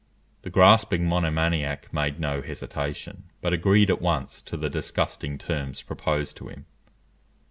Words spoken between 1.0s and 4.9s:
monomaniac made no hesitation, but agreed at once to the